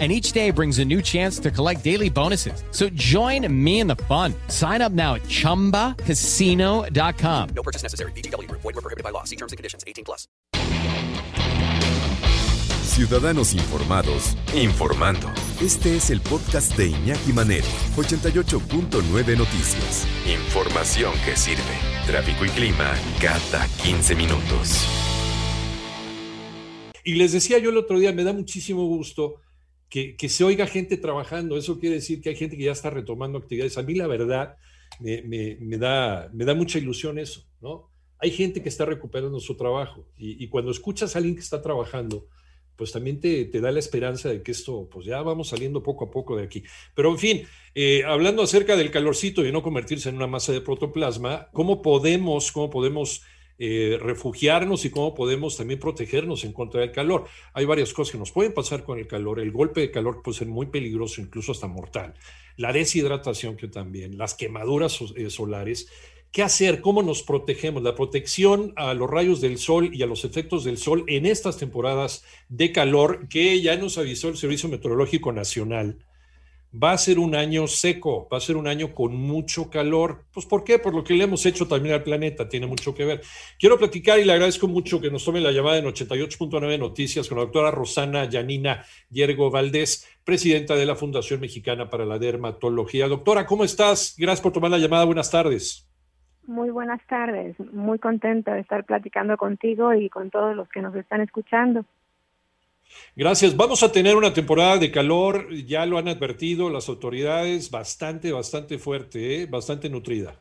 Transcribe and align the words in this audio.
and 0.00 0.10
each 0.10 0.32
day 0.32 0.50
brings 0.50 0.80
a 0.80 0.84
new 0.84 1.00
chance 1.00 1.38
to 1.38 1.52
collect 1.52 1.84
daily 1.84 2.10
bonuses. 2.10 2.64
So 2.72 2.88
join 2.94 3.46
me 3.64 3.78
in 3.78 3.86
the 3.86 3.94
fun. 3.94 4.34
Sign 4.48 4.82
up 4.82 4.90
now 4.90 5.14
at 5.14 5.22
ChumbaCasino.com. 5.22 7.48
No 7.54 7.62
purchase 7.62 7.84
necessary. 7.84 8.10
BGW. 8.12 8.50
Void 8.50 8.64
were 8.64 8.72
prohibited 8.72 9.04
by 9.04 9.10
law. 9.10 9.22
See 9.22 9.36
terms 9.36 9.52
and 9.52 9.56
conditions. 9.56 9.84
18 9.86 10.04
plus. 10.04 10.26
Ciudadanos 12.94 13.54
informados, 13.54 14.36
informando. 14.54 15.26
Este 15.60 15.96
es 15.96 16.10
el 16.10 16.20
podcast 16.20 16.76
de 16.76 16.90
Iñaki 16.90 17.32
Manero, 17.32 17.66
88.9 17.96 19.36
Noticias. 19.36 20.06
Información 20.28 21.12
que 21.24 21.36
sirve. 21.36 21.62
Tráfico 22.06 22.44
y 22.44 22.50
clima 22.50 22.94
cada 23.20 23.66
15 23.82 24.14
minutos. 24.14 24.86
Y 27.02 27.14
les 27.14 27.32
decía 27.32 27.58
yo 27.58 27.70
el 27.70 27.78
otro 27.78 27.98
día, 27.98 28.12
me 28.12 28.22
da 28.22 28.32
muchísimo 28.32 28.86
gusto 28.86 29.40
que, 30.16 30.28
se 30.28 30.42
oiga 30.42 30.66
gente 30.66 30.96
trabajando. 30.96 31.56
Eso 31.56 31.78
quiere 31.78 31.96
decir 31.96 32.20
que 32.20 32.30
hay 32.30 32.34
gente 32.34 32.56
que 32.56 32.64
ya 32.64 32.72
está 32.72 32.90
retomando 32.90 33.38
actividades. 33.38 33.78
A 33.78 33.82
mí 33.82 33.94
la 33.94 34.08
verdad 34.08 34.56
me, 34.98 35.78
da, 35.78 36.28
me 36.32 36.44
da 36.44 36.54
mucha 36.54 36.78
ilusión 36.78 37.18
eso, 37.18 37.46
¿no? 37.60 37.90
Hay 38.18 38.32
gente 38.32 38.60
que 38.62 38.68
está 38.68 38.84
recuperando 38.84 39.38
su 39.38 39.56
trabajo 39.56 40.08
y, 40.16 40.48
cuando 40.48 40.70
escuchas 40.70 41.14
a 41.14 41.18
alguien 41.18 41.36
que 41.36 41.42
está 41.42 41.60
trabajando, 41.62 42.26
pues 42.74 42.90
también 42.90 43.20
te, 43.20 43.46
da 43.46 43.70
la 43.70 43.78
esperanza 43.78 44.30
de 44.30 44.42
que 44.42 44.50
esto, 44.50 44.88
pues 44.90 45.06
ya 45.06 45.20
vamos 45.22 45.48
saliendo 45.48 45.82
poco 45.82 46.06
a 46.06 46.10
poco 46.10 46.36
de 46.36 46.42
aquí. 46.42 46.64
Pero 46.94 47.10
en 47.10 47.18
fin, 47.18 47.42
eh, 47.74 48.02
hablando 48.04 48.42
acerca 48.42 48.76
del 48.76 48.90
calorcito 48.90 49.46
y 49.46 49.52
no 49.52 49.62
convertirse 49.62 50.08
en 50.08 50.16
una 50.16 50.26
masa 50.26 50.52
de 50.52 50.60
protoplasma, 50.60 51.50
¿cómo 51.52 51.82
podemos, 51.82 52.50
cómo 52.50 52.70
podemos 52.70 53.22
eh, 53.58 53.98
refugiarnos 54.00 54.84
y 54.84 54.90
cómo 54.90 55.14
podemos 55.14 55.56
también 55.56 55.78
protegernos 55.78 56.44
en 56.44 56.52
contra 56.52 56.80
del 56.80 56.90
calor. 56.90 57.26
Hay 57.52 57.64
varias 57.64 57.92
cosas 57.92 58.12
que 58.12 58.18
nos 58.18 58.32
pueden 58.32 58.52
pasar 58.52 58.84
con 58.84 58.98
el 58.98 59.06
calor. 59.06 59.38
El 59.38 59.52
golpe 59.52 59.80
de 59.80 59.90
calor 59.90 60.22
puede 60.22 60.38
ser 60.38 60.48
muy 60.48 60.66
peligroso, 60.66 61.20
incluso 61.20 61.52
hasta 61.52 61.68
mortal. 61.68 62.14
La 62.56 62.72
deshidratación 62.72 63.56
que 63.56 63.68
también, 63.68 64.18
las 64.18 64.34
quemaduras 64.34 64.98
eh, 65.16 65.30
solares. 65.30 65.88
¿Qué 66.32 66.42
hacer? 66.42 66.80
¿Cómo 66.80 67.02
nos 67.04 67.22
protegemos? 67.22 67.84
La 67.84 67.94
protección 67.94 68.72
a 68.74 68.92
los 68.92 69.08
rayos 69.08 69.40
del 69.40 69.56
sol 69.56 69.90
y 69.94 70.02
a 70.02 70.06
los 70.06 70.24
efectos 70.24 70.64
del 70.64 70.78
sol 70.78 71.04
en 71.06 71.26
estas 71.26 71.58
temporadas 71.58 72.24
de 72.48 72.72
calor 72.72 73.28
que 73.28 73.62
ya 73.62 73.76
nos 73.76 73.98
avisó 73.98 74.30
el 74.30 74.36
Servicio 74.36 74.68
Meteorológico 74.68 75.30
Nacional 75.30 76.04
va 76.82 76.92
a 76.92 76.98
ser 76.98 77.18
un 77.18 77.34
año 77.34 77.66
seco, 77.66 78.28
va 78.32 78.38
a 78.38 78.40
ser 78.40 78.56
un 78.56 78.66
año 78.66 78.94
con 78.94 79.14
mucho 79.14 79.70
calor. 79.70 80.24
Pues 80.32 80.46
¿por 80.46 80.64
qué? 80.64 80.78
Por 80.78 80.94
lo 80.94 81.04
que 81.04 81.14
le 81.14 81.24
hemos 81.24 81.46
hecho 81.46 81.68
también 81.68 81.94
al 81.94 82.02
planeta, 82.02 82.48
tiene 82.48 82.66
mucho 82.66 82.94
que 82.94 83.04
ver. 83.04 83.20
Quiero 83.58 83.78
platicar 83.78 84.18
y 84.18 84.24
le 84.24 84.32
agradezco 84.32 84.66
mucho 84.66 85.00
que 85.00 85.10
nos 85.10 85.24
tome 85.24 85.40
la 85.40 85.52
llamada 85.52 85.78
en 85.78 85.84
88.9 85.84 86.78
Noticias 86.78 87.28
con 87.28 87.38
la 87.38 87.44
doctora 87.44 87.70
Rosana 87.70 88.28
Yanina 88.28 88.84
Yergo 89.10 89.50
Valdés, 89.50 90.08
presidenta 90.24 90.74
de 90.74 90.86
la 90.86 90.96
Fundación 90.96 91.40
Mexicana 91.40 91.88
para 91.88 92.04
la 92.04 92.18
Dermatología. 92.18 93.08
Doctora, 93.08 93.46
¿cómo 93.46 93.64
estás? 93.64 94.14
Gracias 94.18 94.40
por 94.40 94.52
tomar 94.52 94.70
la 94.70 94.78
llamada. 94.78 95.04
Buenas 95.04 95.30
tardes. 95.30 95.88
Muy 96.46 96.70
buenas 96.70 97.00
tardes. 97.06 97.58
Muy 97.72 97.98
contenta 97.98 98.54
de 98.54 98.60
estar 98.60 98.84
platicando 98.84 99.36
contigo 99.36 99.94
y 99.94 100.10
con 100.10 100.30
todos 100.30 100.54
los 100.54 100.68
que 100.68 100.82
nos 100.82 100.94
están 100.94 101.20
escuchando. 101.20 101.84
Gracias. 103.16 103.56
Vamos 103.56 103.82
a 103.82 103.92
tener 103.92 104.16
una 104.16 104.32
temporada 104.32 104.78
de 104.78 104.90
calor, 104.90 105.52
ya 105.66 105.86
lo 105.86 105.98
han 105.98 106.08
advertido 106.08 106.70
las 106.70 106.88
autoridades, 106.88 107.70
bastante, 107.70 108.32
bastante 108.32 108.78
fuerte, 108.78 109.42
¿eh? 109.42 109.46
bastante 109.46 109.88
nutrida. 109.88 110.34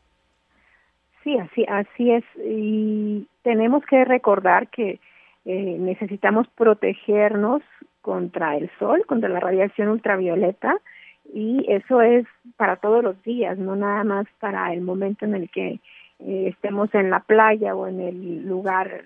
Sí, 1.23 1.37
así, 1.37 1.65
así 1.67 2.11
es. 2.11 2.23
Y 2.45 3.27
tenemos 3.43 3.85
que 3.85 4.03
recordar 4.05 4.69
que 4.69 4.99
eh, 5.45 5.77
necesitamos 5.79 6.47
protegernos 6.55 7.61
contra 8.01 8.57
el 8.57 8.69
sol, 8.79 9.05
contra 9.05 9.29
la 9.29 9.39
radiación 9.39 9.87
ultravioleta, 9.89 10.77
y 11.33 11.65
eso 11.69 12.01
es 12.01 12.25
para 12.57 12.75
todos 12.77 13.03
los 13.03 13.21
días, 13.23 13.57
no 13.57 13.75
nada 13.75 14.03
más 14.03 14.27
para 14.39 14.73
el 14.73 14.81
momento 14.81 15.25
en 15.25 15.35
el 15.35 15.49
que 15.49 15.79
eh, 16.19 16.47
estemos 16.47 16.93
en 16.93 17.09
la 17.09 17.21
playa 17.21 17.75
o 17.75 17.87
en 17.87 18.01
el 18.01 18.45
lugar 18.45 19.05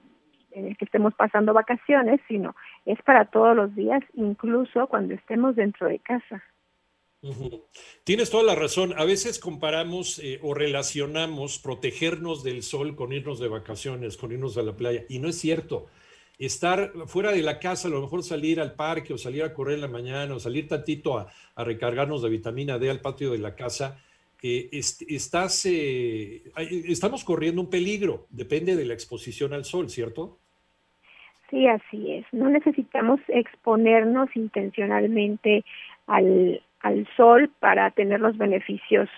en 0.52 0.68
el 0.68 0.78
que 0.78 0.86
estemos 0.86 1.14
pasando 1.14 1.54
vacaciones, 1.54 2.20
sino 2.28 2.56
es 2.88 3.02
para 3.04 3.26
todos 3.26 3.56
los 3.56 3.76
días, 3.76 4.02
incluso 4.14 4.88
cuando 4.88 5.14
estemos 5.14 5.56
dentro 5.56 5.88
de 5.88 6.00
casa. 6.00 6.42
Tienes 8.06 8.30
toda 8.30 8.44
la 8.44 8.56
razón. 8.56 8.94
A 8.98 9.04
veces 9.04 9.40
comparamos 9.40 10.20
eh, 10.20 10.40
o 10.42 10.54
relacionamos 10.54 11.60
protegernos 11.60 12.44
del 12.44 12.64
sol 12.64 12.96
con 12.96 13.12
irnos 13.12 13.40
de 13.40 13.50
vacaciones, 13.50 14.16
con 14.16 14.32
irnos 14.32 14.58
a 14.58 14.62
la 14.62 14.76
playa, 14.76 15.04
y 15.10 15.20
no 15.20 15.28
es 15.28 15.38
cierto. 15.38 15.88
Estar 16.38 16.94
fuera 17.08 17.32
de 17.32 17.42
la 17.42 17.60
casa, 17.60 17.90
a 17.90 17.92
lo 17.92 18.00
mejor 18.00 18.24
salir 18.24 18.62
al 18.62 18.76
parque 18.76 19.14
o 19.14 19.18
salir 19.18 19.44
a 19.44 19.54
correr 19.54 19.76
en 19.76 19.82
la 19.82 19.88
mañana 19.88 20.36
o 20.36 20.40
salir 20.40 20.68
tantito 20.68 21.18
a, 21.18 21.28
recargarnos 21.58 22.22
de 22.22 22.30
vitamina 22.30 22.78
D 22.78 22.90
al 22.90 23.02
patio 23.02 23.32
de 23.32 23.40
la 23.40 23.56
casa, 23.56 24.00
eh, 24.42 24.70
estás, 24.72 25.66
eh, 25.66 26.44
estamos 26.56 27.24
corriendo 27.24 27.60
un 27.60 27.70
peligro, 27.70 28.28
depende 28.30 28.76
de 28.76 28.86
la 28.86 28.94
exposición 28.94 29.52
al 29.52 29.66
sol, 29.66 29.90
¿cierto? 29.90 30.38
Sí, 31.50 31.68
así 31.68 32.14
es. 32.14 32.26
No 32.32 32.50
necesitamos 32.50 33.20
exponernos 33.28 34.30
intencionalmente 34.36 35.64
al, 36.08 36.62
al 36.82 37.08
sol 37.16 37.50
para 37.60 37.92
tener 37.92 38.20
los 38.20 38.38
beneficios 38.38 39.10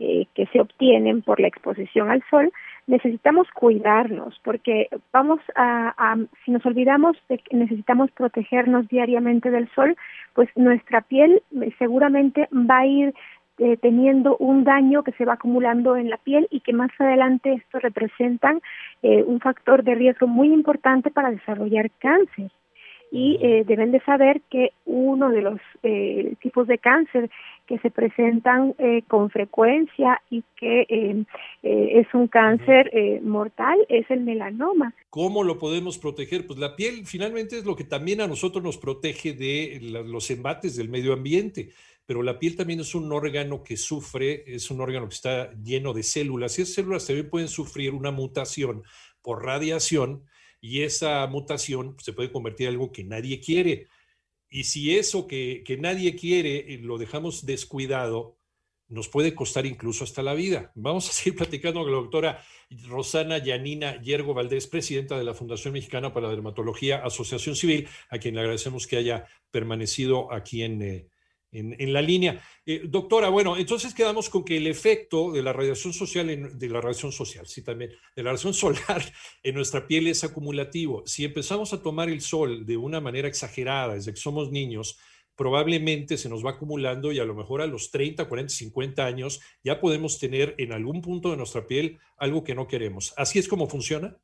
eh, 0.00 0.26
que 0.34 0.46
se 0.46 0.60
obtienen 0.60 1.22
por 1.22 1.40
la 1.40 1.48
exposición 1.48 2.10
al 2.10 2.22
sol. 2.30 2.52
Necesitamos 2.86 3.48
cuidarnos 3.52 4.40
porque 4.44 4.88
vamos 5.12 5.40
a, 5.56 5.94
a, 5.98 6.16
si 6.44 6.52
nos 6.52 6.64
olvidamos 6.66 7.16
de 7.28 7.38
que 7.38 7.56
necesitamos 7.56 8.10
protegernos 8.12 8.88
diariamente 8.88 9.50
del 9.50 9.68
sol, 9.74 9.96
pues 10.34 10.48
nuestra 10.56 11.00
piel 11.02 11.42
seguramente 11.78 12.48
va 12.52 12.78
a 12.78 12.86
ir 12.86 13.14
eh, 13.60 13.76
teniendo 13.76 14.36
un 14.36 14.62
daño 14.62 15.02
que 15.02 15.10
se 15.12 15.24
va 15.24 15.32
acumulando 15.32 15.96
en 15.96 16.10
la 16.10 16.16
piel 16.18 16.46
y 16.48 16.60
que 16.60 16.72
más 16.72 16.90
adelante 16.96 17.54
esto 17.54 17.80
representan 17.80 18.60
eh, 19.02 19.24
un 19.24 19.40
factor 19.40 19.82
de 19.82 19.96
riesgo 19.96 20.28
muy 20.28 20.52
importante 20.52 21.10
para 21.10 21.32
desarrollar 21.32 21.90
cáncer. 21.98 22.52
Y 23.10 23.36
eh, 23.42 23.64
deben 23.66 23.90
de 23.90 24.00
saber 24.00 24.42
que 24.48 24.72
uno 24.84 25.30
de 25.30 25.42
los 25.42 25.58
tipos 26.40 26.68
de 26.68 26.78
cáncer 26.78 27.30
que 27.66 27.78
se 27.78 27.90
presentan 27.90 28.74
con 29.06 29.30
frecuencia 29.30 30.20
y 30.28 30.44
que 30.56 31.24
es 31.62 32.06
un 32.12 32.28
cáncer 32.28 32.90
mortal 33.22 33.78
es 33.88 34.10
el 34.10 34.20
melanoma. 34.20 34.92
¿Cómo 35.08 35.42
lo 35.42 35.58
podemos 35.58 35.98
proteger? 35.98 36.46
Pues 36.46 36.58
la 36.58 36.76
piel 36.76 37.06
finalmente 37.06 37.56
es 37.56 37.64
lo 37.64 37.76
que 37.76 37.84
también 37.84 38.20
a 38.20 38.26
nosotros 38.26 38.62
nos 38.62 38.76
protege 38.76 39.32
de 39.32 39.78
los 39.80 40.30
embates 40.30 40.76
del 40.76 40.90
medio 40.90 41.14
ambiente 41.14 41.70
pero 42.08 42.22
la 42.22 42.38
piel 42.38 42.56
también 42.56 42.80
es 42.80 42.94
un 42.94 43.12
órgano 43.12 43.62
que 43.62 43.76
sufre, 43.76 44.42
es 44.46 44.70
un 44.70 44.80
órgano 44.80 45.10
que 45.10 45.14
está 45.14 45.52
lleno 45.62 45.92
de 45.92 46.02
células 46.02 46.58
y 46.58 46.62
esas 46.62 46.76
células 46.76 47.06
también 47.06 47.28
pueden 47.28 47.48
sufrir 47.48 47.92
una 47.92 48.10
mutación 48.10 48.82
por 49.20 49.44
radiación 49.44 50.24
y 50.58 50.84
esa 50.84 51.26
mutación 51.26 51.96
se 52.02 52.14
puede 52.14 52.32
convertir 52.32 52.66
en 52.66 52.72
algo 52.72 52.92
que 52.92 53.04
nadie 53.04 53.40
quiere. 53.40 53.88
Y 54.48 54.64
si 54.64 54.96
eso 54.96 55.26
que, 55.26 55.62
que 55.66 55.76
nadie 55.76 56.16
quiere 56.16 56.72
eh, 56.72 56.78
lo 56.78 56.96
dejamos 56.96 57.44
descuidado, 57.44 58.38
nos 58.88 59.08
puede 59.08 59.34
costar 59.34 59.66
incluso 59.66 60.02
hasta 60.02 60.22
la 60.22 60.32
vida. 60.32 60.72
Vamos 60.76 61.10
a 61.10 61.12
seguir 61.12 61.36
platicando 61.36 61.82
con 61.82 61.92
la 61.92 61.98
doctora 61.98 62.42
Rosana 62.88 63.36
Yanina 63.36 64.00
Yergo 64.00 64.32
Valdés, 64.32 64.66
presidenta 64.66 65.18
de 65.18 65.24
la 65.24 65.34
Fundación 65.34 65.74
Mexicana 65.74 66.14
para 66.14 66.28
la 66.28 66.32
Dermatología, 66.32 67.04
Asociación 67.04 67.54
Civil, 67.54 67.86
a 68.08 68.16
quien 68.16 68.34
le 68.34 68.40
agradecemos 68.40 68.86
que 68.86 68.96
haya 68.96 69.26
permanecido 69.50 70.32
aquí 70.32 70.62
en, 70.62 70.80
eh, 70.80 71.08
en, 71.52 71.92
la 71.92 72.02
línea. 72.02 72.42
Eh, 72.66 72.82
doctora, 72.84 73.28
bueno, 73.28 73.56
entonces 73.56 73.94
quedamos 73.94 74.28
con 74.28 74.44
que 74.44 74.56
el 74.56 74.66
efecto 74.66 75.32
de 75.32 75.42
la 75.42 75.52
radiación 75.52 75.92
social, 75.92 76.58
de 76.58 76.68
la 76.68 76.80
radiación 76.80 77.12
social, 77.12 77.46
sí 77.46 77.62
también, 77.62 77.92
de 78.14 78.22
la 78.22 78.30
radiación 78.30 78.54
solar 78.54 79.02
en 79.42 79.54
nuestra 79.54 79.86
piel 79.86 80.08
es 80.08 80.24
acumulativo. 80.24 81.02
Si 81.06 81.24
empezamos 81.24 81.72
a 81.72 81.82
tomar 81.82 82.08
el 82.08 82.20
sol 82.20 82.66
de 82.66 82.76
una 82.76 83.00
manera 83.00 83.28
exagerada 83.28 83.94
desde 83.94 84.12
que 84.12 84.20
somos 84.20 84.50
niños, 84.50 84.98
probablemente 85.36 86.16
se 86.16 86.28
nos 86.28 86.44
va 86.44 86.50
acumulando 86.50 87.12
y 87.12 87.20
a 87.20 87.24
lo 87.24 87.34
mejor 87.34 87.62
a 87.62 87.66
los 87.66 87.92
30, 87.92 88.28
40, 88.28 88.52
50 88.52 89.06
años 89.06 89.40
ya 89.62 89.80
podemos 89.80 90.18
tener 90.18 90.56
en 90.58 90.72
algún 90.72 91.00
punto 91.00 91.30
de 91.30 91.36
nuestra 91.36 91.66
piel 91.66 91.98
algo 92.16 92.42
que 92.42 92.56
no 92.56 92.66
queremos. 92.66 93.14
¿Así 93.16 93.38
es 93.38 93.46
como 93.46 93.68
funciona? 93.68 94.18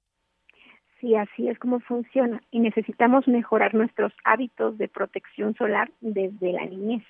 Sí, 1.00 1.14
así 1.16 1.48
es 1.48 1.58
como 1.58 1.80
funciona. 1.80 2.42
Y 2.50 2.60
necesitamos 2.60 3.26
mejorar 3.28 3.74
nuestros 3.74 4.12
hábitos 4.24 4.78
de 4.78 4.88
protección 4.88 5.54
solar 5.54 5.90
desde 6.00 6.52
la 6.52 6.64
niñez. 6.64 7.04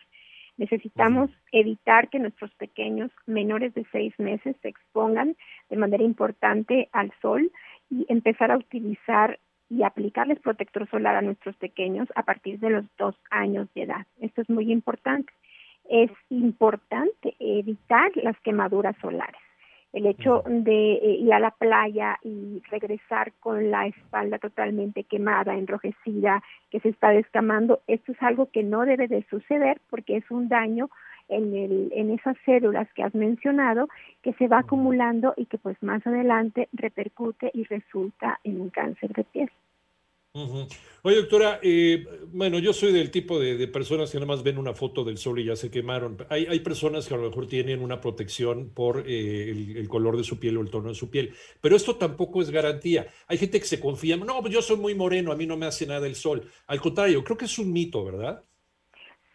Necesitamos 0.57 1.31
evitar 1.51 2.09
que 2.09 2.21
nuestros 2.21 2.55
pequeños 2.55 3.11
menores 3.27 3.75
de 3.75 3.85
seis 3.91 4.15
meses 4.19 4.57
se 4.63 4.69
expongan 4.69 5.37
de 5.69 5.77
manera 5.77 6.05
importante 6.05 6.89
al 6.93 7.13
sol 7.21 7.51
y 7.91 8.07
empezar 8.09 8.53
a 8.53 8.57
utilizar 8.57 9.41
y 9.69 9.83
aplicarles 9.83 10.39
protector 10.39 10.89
solar 10.91 11.17
a 11.17 11.23
nuestros 11.23 11.57
pequeños 11.57 12.09
a 12.15 12.23
partir 12.23 12.61
de 12.61 12.71
los 12.71 12.85
dos 12.99 13.17
años 13.31 13.69
de 13.75 13.83
edad. 13.83 14.07
Esto 14.21 14.43
es 14.43 14.51
muy 14.51 14.71
importante. 14.71 15.33
Es 15.89 16.11
importante 16.31 17.35
evitar 17.41 18.13
las 18.17 18.39
quemaduras 18.41 18.97
solares. 19.01 19.44
El 19.95 20.07
hecho 20.07 20.43
de 20.45 20.95
eh, 20.95 21.19
ir 21.21 21.33
a 21.33 21.39
la 21.39 21.53
playa 21.53 22.19
y 22.25 22.61
regresar 22.69 23.33
con 23.39 23.71
la 23.71 23.87
espalda 23.87 24.41
totalmente 24.41 25.05
quemada, 25.05 25.55
enrojecida, 25.55 26.43
que 26.71 26.81
se 26.81 26.89
está 26.89 27.11
descamando, 27.11 27.81
esto 27.87 28.11
es 28.11 28.21
algo 28.21 28.51
que 28.51 28.65
no 28.65 28.85
debe 28.85 29.07
de 29.07 29.25
suceder 29.31 29.81
porque 29.91 30.17
es 30.17 30.29
un 30.33 30.49
daño 30.49 30.91
en, 31.29 31.55
el, 31.55 31.93
en 31.95 32.11
esas 32.11 32.37
células 32.45 32.93
que 32.95 33.05
has 33.05 33.15
mencionado 33.15 33.89
que 34.21 34.33
se 34.33 34.49
va 34.49 34.59
acumulando 34.59 35.33
y 35.37 35.47
que 35.47 35.59
pues 35.59 35.81
más 35.81 36.05
adelante 36.05 36.69
repercute 36.73 37.53
y 37.55 37.63
resulta 37.63 38.41
en 38.43 38.61
un 38.61 38.71
cáncer 38.71 39.13
de 39.13 39.23
piel. 39.23 39.51
Oye, 40.37 41.15
doctora, 41.15 41.61
eh, 41.63 42.05
bueno, 42.33 42.59
yo 42.59 42.73
soy 42.73 42.93
del 42.93 43.13
tipo 43.13 43.39
de, 43.39 43.69
personas 43.69 44.11
que 44.11 44.19
nada 44.19 44.27
más 44.27 44.43
ven 44.43 44.59
una 44.59 44.75
foto 44.75 45.05
del 45.05 45.17
sol 45.17 45.39
y 45.39 45.45
ya 45.45 45.55
se 45.55 45.71
quemaron. 45.71 46.17
Hay, 46.29 46.47
hay 46.47 46.59
personas 46.59 47.07
que 47.07 47.15
a 47.15 47.19
lo 47.19 47.29
mejor 47.29 47.47
tienen 47.47 47.81
una 47.81 48.01
protección 48.01 48.71
por 48.75 49.05
eh, 49.07 49.51
el, 49.51 49.87
color 49.87 50.17
de 50.17 50.25
su 50.25 50.41
piel 50.41 50.57
o 50.57 50.63
el 50.63 50.71
tono 50.71 50.89
de 50.89 50.97
su 50.97 51.09
piel, 51.09 51.33
pero 51.61 51.77
esto 51.77 51.95
tampoco 51.95 52.43
es 52.43 52.51
garantía. 52.51 53.07
Hay 53.29 53.39
gente 53.39 53.61
que 53.61 53.67
se 53.67 53.79
confía, 53.79 54.17
no, 54.17 54.41
pues 54.41 54.53
yo 54.53 54.61
soy 54.61 54.77
muy 54.77 54.97
moreno, 54.97 55.31
a 55.31 55.37
mí 55.37 55.47
no 55.47 55.57
me 55.57 55.67
hace 55.67 55.87
nada 55.87 56.05
el 56.05 56.17
sol. 56.17 56.43
Al 56.67 56.81
contrario, 56.81 57.23
creo 57.23 57.39
que 57.39 57.45
es 57.45 57.59
un 57.61 57.73
mito, 57.73 58.05
¿verdad? 58.05 58.43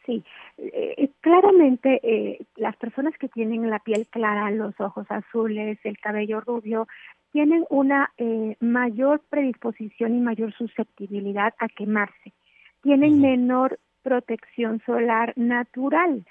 Sí, 0.05 0.21
eh, 0.57 1.11
claramente 1.21 2.39
las 2.57 2.75
personas 2.75 3.13
que 3.17 3.29
tienen 3.29 3.69
la 3.69 3.79
piel 3.79 4.05
clara, 4.07 4.51
los 4.51 4.77
ojos 4.81 5.05
azules, 5.09 5.79
el 5.85 5.97
cabello 5.99 6.41
rubio, 6.41 6.89
tienen 7.31 7.65
una 7.69 8.11
eh, 8.17 8.55
mayor 8.59 9.21
predisposición 9.29 10.15
y 10.15 10.19
mayor 10.19 10.53
susceptibilidad 10.53 11.53
a 11.59 11.67
quemarse. 11.69 12.33
Tienen 12.81 13.21
menor 13.21 13.79
protección 14.01 14.81
solar 14.85 15.33
natural, 15.35 16.25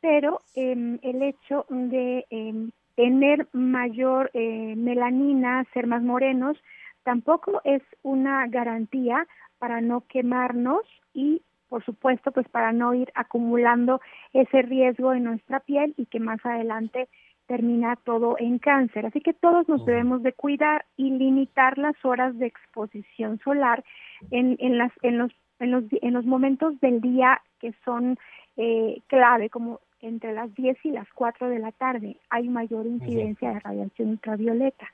pero 0.00 0.40
em, 0.54 0.98
el 1.02 1.22
hecho 1.22 1.66
de 1.68 2.26
em, 2.30 2.70
tener 2.94 3.48
mayor 3.52 4.30
eh, 4.34 4.74
melanina, 4.76 5.64
ser 5.72 5.86
más 5.86 6.02
morenos, 6.02 6.56
tampoco 7.02 7.60
es 7.64 7.82
una 8.02 8.46
garantía 8.46 9.26
para 9.58 9.80
no 9.80 10.02
quemarnos 10.02 10.82
y 11.14 11.42
por 11.68 11.84
supuesto, 11.84 12.30
pues 12.30 12.48
para 12.48 12.70
no 12.70 12.94
ir 12.94 13.10
acumulando 13.16 14.00
ese 14.32 14.62
riesgo 14.62 15.12
en 15.12 15.24
nuestra 15.24 15.58
piel 15.58 15.92
y 15.96 16.06
que 16.06 16.20
más 16.20 16.38
adelante 16.46 17.08
termina 17.46 17.96
todo 17.96 18.36
en 18.38 18.58
cáncer. 18.58 19.06
Así 19.06 19.20
que 19.20 19.34
todos 19.34 19.68
nos 19.68 19.84
debemos 19.84 20.22
de 20.22 20.32
cuidar 20.32 20.86
y 20.96 21.10
limitar 21.10 21.78
las 21.78 21.94
horas 22.04 22.36
de 22.38 22.46
exposición 22.46 23.38
solar 23.44 23.84
en, 24.30 24.56
en, 24.60 24.78
las, 24.78 24.92
en, 25.02 25.18
los, 25.18 25.32
en, 25.58 25.70
los, 25.70 25.84
en 25.90 26.14
los 26.14 26.24
momentos 26.24 26.80
del 26.80 27.00
día 27.00 27.40
que 27.60 27.74
son 27.84 28.18
eh, 28.56 29.00
clave, 29.08 29.50
como 29.50 29.80
entre 30.00 30.32
las 30.32 30.54
10 30.54 30.76
y 30.84 30.90
las 30.90 31.08
4 31.14 31.48
de 31.48 31.58
la 31.58 31.72
tarde. 31.72 32.16
Hay 32.30 32.48
mayor 32.48 32.86
incidencia 32.86 33.52
de 33.52 33.60
radiación 33.60 34.10
ultravioleta. 34.10 34.92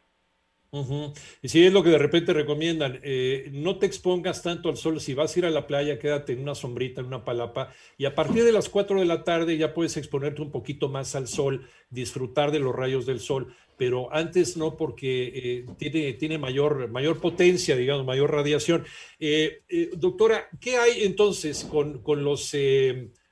Y 1.42 1.48
si 1.48 1.64
es 1.64 1.72
lo 1.72 1.82
que 1.82 1.90
de 1.90 1.98
repente 1.98 2.32
recomiendan, 2.32 3.00
eh, 3.02 3.50
no 3.52 3.78
te 3.78 3.86
expongas 3.86 4.40
tanto 4.40 4.68
al 4.68 4.76
sol, 4.76 5.00
si 5.00 5.14
vas 5.14 5.34
a 5.34 5.38
ir 5.40 5.46
a 5.46 5.50
la 5.50 5.66
playa, 5.66 5.98
quédate 5.98 6.32
en 6.32 6.42
una 6.42 6.54
sombrita, 6.54 7.00
en 7.00 7.08
una 7.08 7.24
palapa, 7.24 7.72
y 7.98 8.04
a 8.04 8.14
partir 8.14 8.44
de 8.44 8.52
las 8.52 8.68
4 8.68 9.00
de 9.00 9.06
la 9.06 9.24
tarde 9.24 9.56
ya 9.56 9.74
puedes 9.74 9.96
exponerte 9.96 10.42
un 10.42 10.52
poquito 10.52 10.88
más 10.88 11.16
al 11.16 11.26
sol, 11.26 11.66
disfrutar 11.90 12.52
de 12.52 12.60
los 12.60 12.72
rayos 12.74 13.04
del 13.04 13.18
sol, 13.18 13.52
pero 13.76 14.14
antes 14.14 14.56
no, 14.56 14.76
porque 14.76 15.32
eh, 15.34 15.66
tiene, 15.76 16.12
tiene 16.12 16.38
mayor, 16.38 16.88
mayor 16.88 17.20
potencia, 17.20 17.74
digamos, 17.74 18.06
mayor 18.06 18.30
radiación. 18.30 18.84
Eh, 19.18 19.62
doctora, 19.96 20.48
¿qué 20.60 20.76
hay 20.76 21.02
entonces 21.02 21.64
con, 21.64 22.00
con 22.00 22.22
los, 22.22 22.54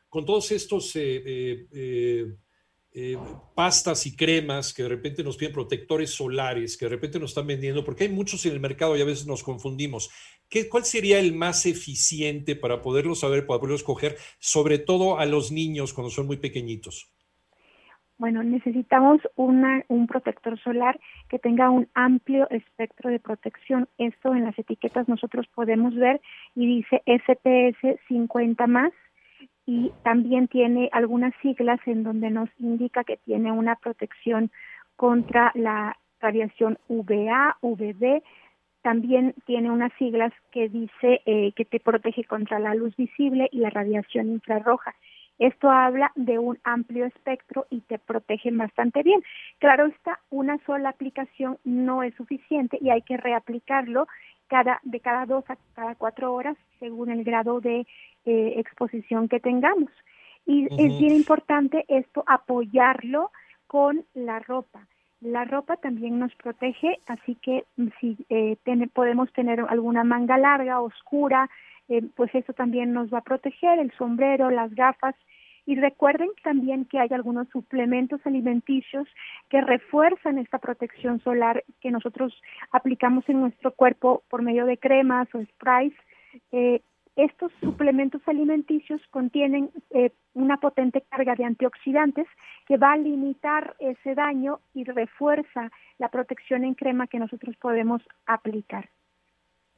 con 0.09 0.25
todos 0.25 0.51
estos 0.51 0.93
eh, 2.93 3.19
pastas 3.55 4.07
y 4.07 4.17
cremas 4.17 4.73
que 4.73 4.83
de 4.83 4.89
repente 4.89 5.23
nos 5.23 5.37
piden 5.37 5.53
protectores 5.53 6.11
solares, 6.11 6.77
que 6.77 6.87
de 6.87 6.91
repente 6.91 7.21
nos 7.21 7.31
están 7.31 7.47
vendiendo, 7.47 7.85
porque 7.85 8.05
hay 8.05 8.11
muchos 8.11 8.45
en 8.47 8.53
el 8.53 8.61
mercado 8.61 8.97
y 8.97 9.03
a 9.03 9.05
veces 9.05 9.27
nos 9.27 9.43
confundimos. 9.43 10.11
¿Qué, 10.49 10.69
¿Cuál 10.69 10.85
sería 10.85 11.19
el 11.19 11.35
más 11.35 11.67
eficiente 11.67 12.57
para 12.57 12.81
poderlo 12.81 13.15
saber, 13.15 13.47
para 13.47 13.61
poderlo 13.61 13.77
escoger, 13.77 14.17
sobre 14.39 14.79
todo 14.79 15.19
a 15.19 15.27
los 15.27 15.53
niños 15.53 15.93
cuando 15.93 16.11
son 16.11 16.27
muy 16.27 16.39
pequeñitos? 16.39 17.13
Bueno, 18.19 18.43
necesitamos 18.43 19.21
una, 19.37 19.85
un 19.87 20.09
protector 20.09 20.59
solar 20.59 20.99
que 21.29 21.39
tenga 21.39 21.71
un 21.71 21.89
amplio 21.95 22.51
espectro 22.51 23.11
de 23.11 23.21
protección. 23.21 23.89
Esto 23.97 24.35
en 24.35 24.45
las 24.45 24.59
etiquetas 24.59 25.09
nosotros 25.09 25.47
podemos 25.55 25.95
ver 25.95 26.21
y 26.57 26.67
dice 26.67 27.01
SPS 27.07 28.01
50 28.09 28.67
más 28.67 28.93
y 29.69 29.93
también 30.03 30.49
tiene 30.49 30.89
algunas 30.93 31.35
siglas 31.43 31.79
en 31.85 32.03
donde 32.03 32.31
nos 32.31 32.49
indica 32.59 33.05
que 33.05 33.19
tiene 33.19 33.53
una 33.53 33.77
protección 33.77 34.51
contra 34.97 35.53
la 35.55 35.99
radiación 36.21 36.79
VA, 36.89 37.59
VB, 37.61 38.23
también 38.81 39.35
tiene 39.45 39.71
unas 39.71 39.93
siglas 39.99 40.33
que 40.53 40.71
dice 40.71 41.21
eh, 41.27 41.53
que 41.55 41.67
te 41.67 41.81
protege 41.81 42.25
contra 42.25 42.59
la 42.59 42.75
luz 42.75 42.97
visible 42.97 43.51
y 43.53 43.59
la 43.59 43.69
radiación 43.69 44.31
infrarroja. 44.31 44.95
Esto 45.39 45.71
habla 45.71 46.13
de 46.17 46.39
un 46.39 46.59
amplio 46.65 47.05
espectro 47.05 47.67
y 47.69 47.83
te 47.83 47.99
protege 47.99 48.51
bastante 48.51 49.03
bien. 49.03 49.23
Claro 49.59 49.85
está, 49.85 50.19
una 50.31 50.57
sola 50.65 50.89
aplicación 50.89 51.59
no 51.65 52.03
es 52.03 52.15
suficiente 52.15 52.79
y 52.81 52.89
hay 52.89 53.03
que 53.03 53.19
reaplicarlo 53.19 54.07
cada, 54.49 54.81
de 54.83 55.01
cada 55.01 55.27
dos 55.27 55.45
a 55.49 55.57
cada 55.75 55.95
cuatro 55.95 56.35
horas 56.35 56.57
según 56.81 57.11
el 57.11 57.25
grado 57.25 57.61
de 57.61 57.87
eh, 58.25 58.55
exposición 58.57 59.29
que 59.29 59.41
tengamos. 59.41 59.91
Y 60.47 60.65
es 60.65 60.99
bien 60.99 61.15
importante 61.15 61.85
esto, 61.89 62.25
apoyarlo 62.27 63.31
con 63.67 64.05
la 64.15 64.39
ropa. 64.39 64.87
La 65.21 65.45
ropa 65.45 65.77
también 65.77 66.19
nos 66.19 66.35
protege, 66.37 67.01
así 67.07 67.35
que 67.35 67.65
si 68.01 68.17
eh, 68.31 68.57
podemos 68.95 69.33
tener 69.33 69.61
alguna 69.69 70.05
manga 70.05 70.39
larga, 70.39 70.81
oscura, 70.81 71.51
eh, 71.89 72.03
pues 72.15 72.35
eso 72.35 72.53
también 72.53 72.93
nos 72.93 73.13
va 73.13 73.19
a 73.19 73.23
proteger, 73.23 73.79
el 73.79 73.91
sombrero, 73.93 74.51
las 74.51 74.75
gafas. 74.75 75.15
Y 75.69 75.75
recuerden 75.75 76.31
también 76.43 76.87
que 76.87 76.99
hay 76.99 77.11
algunos 77.13 77.47
suplementos 77.51 78.23
alimenticios 78.25 79.07
que 79.51 79.61
refuerzan 79.61 80.39
esta 80.39 80.57
protección 80.57 81.21
solar 81.21 81.63
que 81.83 81.91
nosotros 81.91 82.33
aplicamos 82.73 83.29
en 83.29 83.43
nuestro 83.43 83.73
cuerpo 83.73 84.23
por 84.31 84.41
medio 84.41 84.65
de 84.65 84.79
cremas 84.79 85.29
o 85.35 85.45
sprays. 85.45 85.93
Eh, 86.53 86.81
estos 87.17 87.53
suplementos 87.61 88.23
alimenticios 88.25 89.03
contienen 89.11 89.71
eh, 89.91 90.11
una 90.33 90.57
potente 90.57 91.03
carga 91.03 91.35
de 91.35 91.45
antioxidantes 91.45 92.27
que 92.67 92.79
va 92.79 92.93
a 92.93 92.97
limitar 92.97 93.77
ese 93.79 94.15
daño 94.15 94.61
y 94.73 94.85
refuerza 94.85 95.71
la 95.99 96.09
protección 96.09 96.65
en 96.65 96.73
crema 96.73 97.09
que 97.09 97.19
nosotros 97.19 97.55
podemos 97.59 98.01
aplicar. 98.25 98.89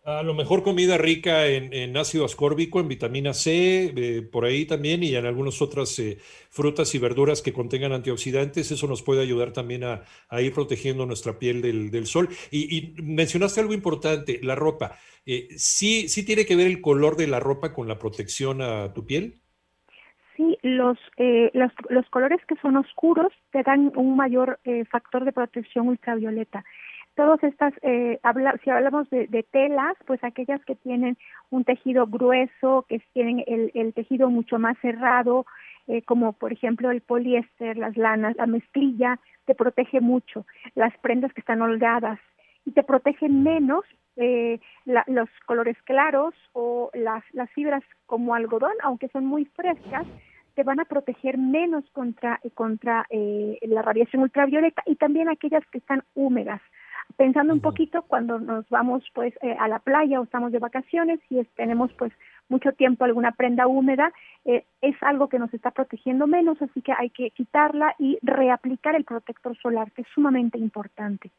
A 0.03 0.23
lo 0.23 0.33
mejor 0.33 0.63
comida 0.63 0.97
rica 0.97 1.47
en, 1.47 1.95
ácido 1.99 2.25
ascórbico, 2.25 2.81
en 2.81 2.89
vitamina 2.89 3.35
C, 3.35 3.93
eh, 3.95 4.23
por 4.23 4.47
ahí 4.47 4.65
también, 4.65 5.03
y 5.03 5.15
en 5.15 5.27
algunas 5.27 5.61
otras 5.61 5.99
eh, 5.99 6.17
frutas 6.49 6.95
y 6.95 6.99
verduras 6.99 7.43
que 7.43 7.53
contengan 7.53 7.93
antioxidantes. 7.93 8.71
Eso 8.71 8.87
nos 8.87 9.03
puede 9.03 9.21
ayudar 9.21 9.53
también 9.53 9.85
a, 9.85 10.01
ir 10.41 10.55
protegiendo 10.55 11.05
nuestra 11.05 11.39
piel 11.39 11.61
del, 11.61 12.07
sol. 12.07 12.31
Y, 12.51 12.95
mencionaste 13.03 13.61
algo 13.61 13.75
importante, 13.75 14.41
la 14.43 14.55
ropa. 14.55 14.97
Eh, 15.27 15.49
¿sí, 15.57 16.09
¿Sí 16.09 16.25
tiene 16.25 16.47
que 16.47 16.57
ver 16.57 16.67
el 16.67 16.81
color 16.81 17.17
de 17.17 17.27
la 17.27 17.39
ropa 17.39 17.75
con 17.75 17.87
la 17.87 17.99
protección 17.99 18.63
a 18.63 18.95
tu 18.95 19.05
piel? 19.05 19.35
Sí, 20.35 20.57
los, 20.63 20.97
los, 21.53 21.73
los, 21.91 22.09
colores 22.09 22.41
que 22.49 22.57
son 22.63 22.79
oscuros 22.79 23.33
te 23.53 23.63
dan 23.63 23.93
un 23.95 24.17
mayor 24.17 24.59
factor 24.91 25.27
de 25.27 25.33
protección 25.33 25.89
ultravioleta 25.89 26.65
todas 27.15 27.43
estas, 27.43 27.75
eh, 27.83 28.19
si 28.65 28.71
hablamos 28.71 29.09
de, 29.11 29.45
telas, 29.51 29.97
pues 30.07 30.23
aquellas 30.23 30.65
que 30.65 30.75
tienen 30.77 31.17
un 31.51 31.65
tejido 31.65 32.07
grueso, 32.07 32.87
que 32.89 33.01
tienen 33.13 33.45
el, 33.47 33.93
tejido 33.95 34.31
mucho 34.31 34.59
más 34.59 34.79
cerrado, 34.79 35.47
eh, 35.87 36.03
como 36.03 36.33
por 36.33 36.53
ejemplo 36.53 36.91
el 36.91 37.01
poliéster, 37.01 37.77
las 37.77 37.97
lanas, 37.97 38.37
la 38.37 38.47
mezclilla, 38.47 39.19
te 39.45 39.55
protege 39.55 40.01
mucho. 40.01 40.47
Las 40.75 40.97
prendas 40.99 41.33
que 41.33 41.41
están 41.41 41.63
holgadas 41.63 42.21
y 42.65 42.73
te 42.73 42.83
protegen 42.83 43.43
menos 43.43 43.85
eh, 44.17 44.61
los 44.85 45.29
colores 45.47 45.77
claros 45.85 46.35
o 46.53 46.91
las, 46.95 47.25
las 47.33 47.51
fibras 47.51 47.83
como 48.07 48.35
algodón, 48.35 48.75
aunque 48.83 49.09
son 49.09 49.25
muy 49.27 49.47
frescas, 49.47 50.07
te 50.55 50.63
van 50.63 50.81
a 50.81 50.85
proteger 50.85 51.39
menos 51.39 51.85
contra, 51.93 52.41
contra 52.55 53.07
la 53.11 53.83
radiación 53.83 54.23
ultravioleta 54.23 54.83
y 54.85 54.97
también 54.97 55.29
aquellas 55.29 55.65
que 55.71 55.79
están 55.79 56.03
húmedas 56.15 56.61
pensando 57.21 57.53
un 57.53 57.61
poquito 57.61 58.01
cuando 58.09 58.39
nos 58.39 58.67
vamos 58.71 59.05
pues 59.13 59.35
eh, 59.43 59.55
a 59.61 59.69
la 59.69 59.81
playa 59.81 60.19
o 60.19 60.25
estamos 60.25 60.53
de 60.53 60.59
vacaciones 60.59 61.21
y 61.29 61.45
tenemos 61.55 61.93
pues 61.99 62.15
mucho 62.49 62.73
tiempo 62.73 63.05
alguna 63.05 63.33
prenda 63.33 63.67
húmeda, 63.67 64.11
eh, 64.47 64.65
es 64.81 64.97
algo 65.03 65.29
que 65.29 65.39
nos 65.39 65.53
está 65.53 65.71
protegiendo 65.71 66.27
menos, 66.27 66.57
así 66.63 66.81
que 66.81 66.93
hay 66.93 67.11
que 67.11 67.31
quitarla 67.33 67.95
y 67.99 68.19
reaplicar 68.23 68.97
el 68.97 69.05
protector 69.05 69.55
solar, 69.61 69.93
que 69.93 70.01
es 70.01 70.09
sumamente 70.15 70.57
importante. 70.57 71.31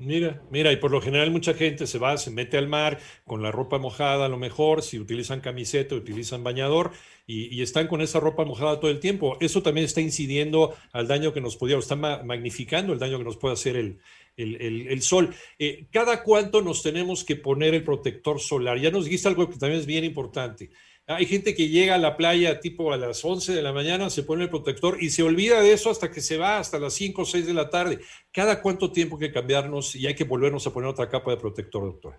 Mira, 0.00 0.40
mira, 0.52 0.70
y 0.70 0.76
por 0.76 0.92
lo 0.92 1.00
general 1.00 1.32
mucha 1.32 1.54
gente 1.54 1.88
se 1.88 1.98
va, 1.98 2.16
se 2.16 2.30
mete 2.30 2.56
al 2.56 2.68
mar 2.68 3.00
con 3.24 3.42
la 3.42 3.50
ropa 3.50 3.78
mojada 3.78 4.26
a 4.26 4.28
lo 4.28 4.38
mejor, 4.38 4.82
si 4.82 5.00
utilizan 5.00 5.40
camiseta, 5.40 5.96
utilizan 5.96 6.44
bañador 6.44 6.92
y, 7.26 7.60
están 7.60 7.88
con 7.88 8.02
esa 8.02 8.20
ropa 8.20 8.44
mojada 8.44 8.78
todo 8.78 8.92
el 8.92 9.00
tiempo. 9.00 9.36
Eso 9.40 9.60
también 9.64 9.84
está 9.84 10.00
incidiendo 10.00 10.76
al 10.92 11.08
daño 11.08 11.32
que 11.32 11.40
nos 11.40 11.56
podía, 11.56 11.76
está 11.76 11.96
magnificando 11.96 12.92
el 12.92 13.00
daño 13.00 13.18
que 13.18 13.24
nos 13.24 13.36
puede 13.36 13.54
hacer 13.54 13.74
el, 13.74 13.98
el, 14.38 15.02
sol. 15.02 15.34
Eh, 15.58 15.86
¿Cada 15.92 16.22
cuánto 16.22 16.62
nos 16.62 16.82
tenemos 16.82 17.24
que 17.24 17.36
poner 17.36 17.74
el 17.74 17.84
protector 17.84 18.40
solar? 18.40 18.78
Ya 18.78 18.90
nos 18.90 19.04
dijiste 19.04 19.28
algo 19.28 19.48
que 19.48 19.58
también 19.58 19.80
es 19.80 19.86
bien 19.86 20.04
importante. 20.04 20.70
Hay 21.06 21.24
gente 21.24 21.54
que 21.54 21.68
llega 21.68 21.94
a 21.94 21.98
la 21.98 22.18
playa 22.18 22.60
tipo 22.60 22.92
a 22.92 22.98
las 22.98 23.24
11 23.24 23.54
de 23.54 23.62
la 23.62 23.72
mañana, 23.72 24.10
se 24.10 24.24
pone 24.24 24.44
el 24.44 24.50
protector 24.50 25.02
y 25.02 25.08
se 25.08 25.22
olvida 25.22 25.62
de 25.62 25.72
eso 25.72 25.90
hasta 25.90 26.10
que 26.10 26.20
se 26.20 26.36
va, 26.36 26.58
hasta 26.58 26.78
las 26.78 26.92
5 26.94 27.22
o 27.22 27.24
6 27.24 27.46
de 27.46 27.54
la 27.54 27.70
tarde. 27.70 28.00
¿Cada 28.30 28.60
cuánto 28.60 28.92
tiempo 28.92 29.16
hay 29.16 29.28
que 29.28 29.32
cambiarnos 29.32 29.96
y 29.96 30.06
hay 30.06 30.14
que 30.14 30.24
volvernos 30.24 30.66
a 30.66 30.72
poner 30.72 30.90
otra 30.90 31.08
capa 31.08 31.30
de 31.30 31.38
protector, 31.38 31.82
doctora? 31.82 32.18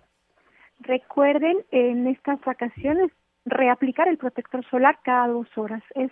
Recuerden 0.80 1.58
en 1.70 2.08
estas 2.08 2.40
vacaciones 2.40 3.12
reaplicar 3.44 4.08
el 4.08 4.18
protector 4.18 4.68
solar 4.68 4.98
cada 5.04 5.28
dos 5.28 5.46
horas. 5.56 5.84
Es 5.94 6.10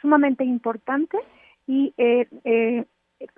sumamente 0.00 0.44
importante 0.44 1.18
y 1.66 1.92
eh, 1.98 2.26
eh, 2.44 2.84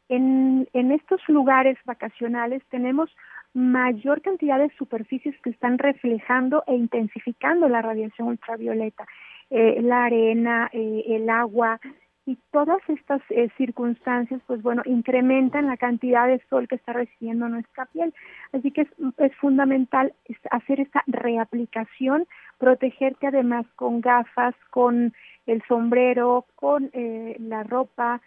en, 0.08 0.68
en 0.72 0.92
estos 0.92 1.20
lugares 1.28 1.78
vacacionales 1.84 2.62
tenemos 2.70 3.10
mayor 3.56 4.20
cantidad 4.20 4.58
de 4.58 4.70
superficies 4.76 5.34
que 5.40 5.48
están 5.48 5.78
reflejando 5.78 6.62
e 6.66 6.74
intensificando 6.74 7.68
la 7.68 7.80
radiación 7.80 8.28
ultravioleta, 8.28 9.06
eh, 9.48 9.80
la 9.80 10.04
arena, 10.04 10.68
eh, 10.72 11.04
el 11.06 11.30
agua 11.30 11.80
y 12.26 12.36
todas 12.52 12.80
estas 12.88 13.22
eh, 13.30 13.48
circunstancias, 13.56 14.42
pues 14.46 14.60
bueno, 14.60 14.82
incrementan 14.84 15.68
la 15.68 15.78
cantidad 15.78 16.26
de 16.26 16.42
sol 16.50 16.68
que 16.68 16.74
está 16.74 16.92
recibiendo 16.92 17.48
nuestra 17.48 17.86
piel. 17.86 18.12
Así 18.52 18.72
que 18.72 18.82
es, 18.82 18.88
es 19.16 19.34
fundamental 19.36 20.12
hacer 20.50 20.80
esta 20.80 21.02
reaplicación, 21.06 22.26
protegerte 22.58 23.28
además 23.28 23.64
con 23.74 24.02
gafas, 24.02 24.54
con 24.68 25.14
el 25.46 25.62
sombrero, 25.66 26.44
con 26.56 26.90
la 26.92 27.62
ropa, 27.62 28.20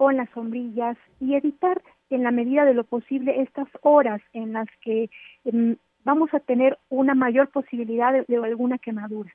con 0.00 0.16
las 0.16 0.30
sombrillas 0.30 0.96
y 1.20 1.34
evitar 1.34 1.82
en 2.08 2.22
la 2.22 2.30
medida 2.30 2.64
de 2.64 2.72
lo 2.72 2.84
posible 2.84 3.42
estas 3.42 3.68
horas 3.82 4.22
en 4.32 4.54
las 4.54 4.66
que 4.82 5.10
em, 5.44 5.76
vamos 6.04 6.32
a 6.32 6.40
tener 6.40 6.78
una 6.88 7.14
mayor 7.14 7.50
posibilidad 7.50 8.10
de, 8.26 8.36
alguna 8.38 8.78
quemadura. 8.78 9.30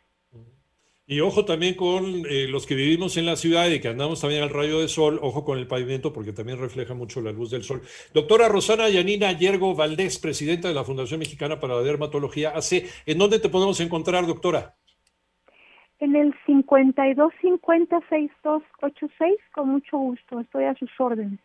Y 1.05 1.19
ojo 1.19 1.45
también 1.45 1.75
con 1.75 2.03
eh, 2.27 2.47
los 2.47 2.65
que 2.65 2.73
vivimos 2.73 3.15
en 3.15 3.27
la 3.27 3.35
ciudad 3.35 3.69
y 3.69 3.79
que 3.79 3.89
andamos 3.89 4.21
también 4.21 4.41
al 4.41 4.49
rayo 4.49 4.81
de 4.81 4.87
sol, 4.87 5.19
ojo 5.21 5.45
con 5.45 5.59
el 5.59 5.67
pavimento 5.67 6.11
porque 6.11 6.33
también 6.33 6.57
refleja 6.57 6.95
mucho 6.95 7.21
la 7.21 7.31
luz 7.31 7.51
del 7.51 7.61
sol. 7.61 7.83
Doctora 8.11 8.49
Rosana 8.49 8.89
Yanina 8.89 9.33
Yergo 9.33 9.75
Valdés, 9.75 10.17
presidenta 10.17 10.67
de 10.67 10.73
la 10.73 10.83
Fundación 10.83 11.19
Mexicana 11.19 11.59
para 11.59 11.75
la 11.75 11.83
Dermatología 11.83 12.57
AC, 12.57 12.85
¿en 13.05 13.19
dónde 13.19 13.37
te 13.37 13.49
podemos 13.49 13.79
encontrar, 13.81 14.25
doctora? 14.25 14.75
En 15.99 16.15
el 16.15 16.33
5250-6286, 16.45 19.35
con 19.53 19.69
mucho 19.69 19.97
gusto, 19.97 20.39
estoy 20.39 20.63
a 20.65 20.75
sus 20.75 20.91
órdenes. 20.99 21.39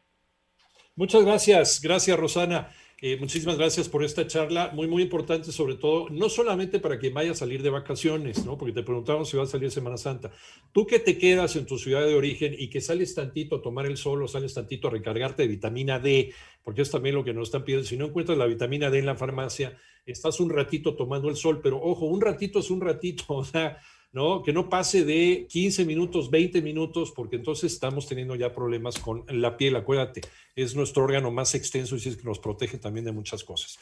Muchas 0.96 1.24
gracias, 1.24 1.80
gracias 1.80 2.18
Rosana. 2.18 2.68
Eh, 3.02 3.16
muchísimas 3.18 3.56
gracias 3.56 3.88
por 3.88 4.04
esta 4.04 4.26
charla, 4.26 4.72
muy, 4.74 4.86
muy 4.86 5.02
importante, 5.02 5.52
sobre 5.52 5.76
todo, 5.76 6.10
no 6.10 6.28
solamente 6.28 6.80
para 6.80 6.98
que 6.98 7.08
vaya 7.08 7.30
a 7.30 7.34
salir 7.34 7.62
de 7.62 7.70
vacaciones, 7.70 8.44
¿no? 8.44 8.58
Porque 8.58 8.74
te 8.74 8.82
preguntamos 8.82 9.30
si 9.30 9.38
va 9.38 9.44
a 9.44 9.46
salir 9.46 9.70
Semana 9.70 9.96
Santa. 9.96 10.30
Tú 10.72 10.86
que 10.86 10.98
te 10.98 11.16
quedas 11.16 11.56
en 11.56 11.64
tu 11.64 11.78
ciudad 11.78 12.06
de 12.06 12.14
origen 12.14 12.54
y 12.58 12.68
que 12.68 12.82
sales 12.82 13.14
tantito 13.14 13.56
a 13.56 13.62
tomar 13.62 13.86
el 13.86 13.96
sol 13.96 14.22
o 14.22 14.28
sales 14.28 14.52
tantito 14.52 14.88
a 14.88 14.90
recargarte 14.90 15.42
de 15.42 15.48
vitamina 15.48 15.98
D, 15.98 16.34
porque 16.62 16.82
es 16.82 16.90
también 16.90 17.14
lo 17.14 17.24
que 17.24 17.32
nos 17.32 17.48
están 17.48 17.64
pidiendo. 17.64 17.88
Si 17.88 17.96
no 17.96 18.04
encuentras 18.04 18.36
la 18.36 18.44
vitamina 18.44 18.90
D 18.90 18.98
en 18.98 19.06
la 19.06 19.16
farmacia, 19.16 19.78
estás 20.04 20.38
un 20.38 20.50
ratito 20.50 20.94
tomando 20.94 21.30
el 21.30 21.36
sol, 21.36 21.60
pero 21.62 21.82
ojo, 21.82 22.04
un 22.04 22.20
ratito 22.20 22.58
es 22.58 22.70
un 22.70 22.82
ratito, 22.82 23.24
o 23.34 23.44
sea, 23.44 23.78
¿no? 24.12 24.42
Que 24.42 24.52
no 24.52 24.68
pase 24.68 25.04
de 25.04 25.46
15 25.48 25.84
minutos, 25.84 26.30
20 26.30 26.62
minutos, 26.62 27.12
porque 27.12 27.36
entonces 27.36 27.72
estamos 27.72 28.06
teniendo 28.06 28.34
ya 28.34 28.54
problemas 28.54 28.98
con 28.98 29.24
la 29.28 29.56
piel. 29.56 29.76
Acuérdate, 29.76 30.22
es 30.56 30.74
nuestro 30.74 31.04
órgano 31.04 31.30
más 31.30 31.54
extenso 31.54 31.96
y 31.96 32.08
es 32.08 32.16
que 32.16 32.24
nos 32.24 32.38
protege 32.38 32.78
también 32.78 33.04
de 33.04 33.12
muchas 33.12 33.44
cosas. 33.44 33.78